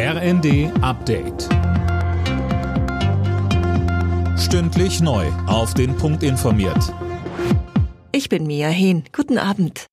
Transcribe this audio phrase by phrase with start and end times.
[0.00, 1.48] RND Update.
[4.38, 5.26] Stündlich neu.
[5.48, 6.94] Auf den Punkt informiert.
[8.12, 9.02] Ich bin Mia Hehn.
[9.12, 9.86] Guten Abend.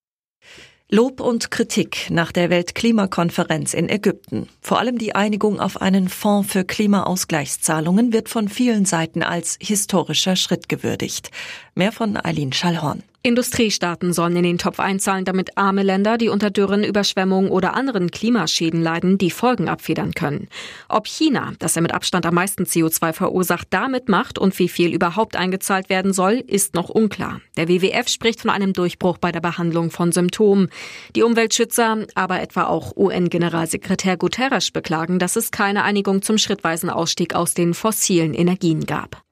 [0.91, 4.47] Lob und Kritik nach der Weltklimakonferenz in Ägypten.
[4.61, 10.35] Vor allem die Einigung auf einen Fonds für Klimaausgleichszahlungen wird von vielen Seiten als historischer
[10.35, 11.31] Schritt gewürdigt.
[11.73, 13.01] Mehr von Eileen Schallhorn.
[13.25, 18.11] Industriestaaten sollen in den Topf einzahlen, damit arme Länder, die unter Dürren, Überschwemmungen oder anderen
[18.11, 20.47] Klimaschäden leiden, die Folgen abfedern können.
[20.89, 24.93] Ob China, das ja mit Abstand am meisten CO2 verursacht, damit macht und wie viel
[24.93, 27.41] überhaupt eingezahlt werden soll, ist noch unklar.
[27.57, 30.69] Der WWF spricht von einem Durchbruch bei der Behandlung von Symptomen.
[31.15, 37.33] Die Umweltschützer, aber etwa auch UN-Generalsekretär Guterres beklagen, dass es keine Einigung zum schrittweisen Ausstieg
[37.33, 39.24] aus den fossilen Energien gab.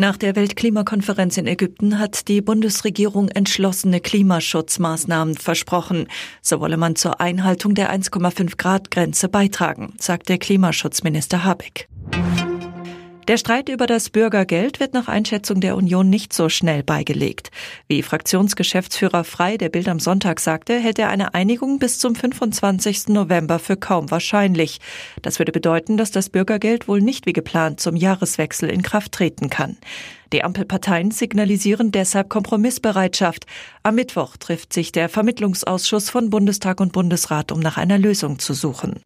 [0.00, 6.06] Nach der Weltklimakonferenz in Ägypten hat die Bundesregierung entschlossene Klimaschutzmaßnahmen versprochen.
[6.40, 11.88] So wolle man zur Einhaltung der 1,5 Grad Grenze beitragen, sagt der Klimaschutzminister Habeck.
[13.28, 17.50] Der Streit über das Bürgergeld wird nach Einschätzung der Union nicht so schnell beigelegt.
[17.86, 23.08] Wie Fraktionsgeschäftsführer Frei der Bild am Sonntag sagte, hält er eine Einigung bis zum 25.
[23.08, 24.80] November für kaum wahrscheinlich.
[25.20, 29.50] Das würde bedeuten, dass das Bürgergeld wohl nicht wie geplant zum Jahreswechsel in Kraft treten
[29.50, 29.76] kann.
[30.32, 33.44] Die Ampelparteien signalisieren deshalb Kompromissbereitschaft.
[33.82, 38.54] Am Mittwoch trifft sich der Vermittlungsausschuss von Bundestag und Bundesrat, um nach einer Lösung zu
[38.54, 39.02] suchen.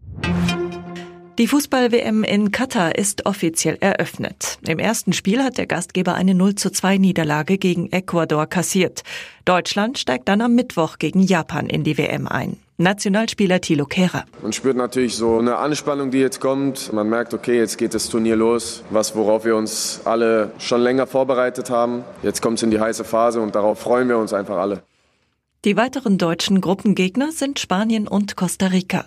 [1.38, 4.58] Die Fußball-WM in Katar ist offiziell eröffnet.
[4.68, 9.02] Im ersten Spiel hat der Gastgeber eine 0 zu 2 Niederlage gegen Ecuador kassiert.
[9.46, 12.58] Deutschland steigt dann am Mittwoch gegen Japan in die WM ein.
[12.76, 14.26] Nationalspieler Thilo Kehrer.
[14.42, 16.92] Man spürt natürlich so eine Anspannung, die jetzt kommt.
[16.92, 21.06] Man merkt, okay, jetzt geht das Turnier los, was worauf wir uns alle schon länger
[21.06, 22.04] vorbereitet haben.
[22.22, 24.82] Jetzt kommt es in die heiße Phase und darauf freuen wir uns einfach alle.
[25.64, 29.06] Die weiteren deutschen Gruppengegner sind Spanien und Costa Rica.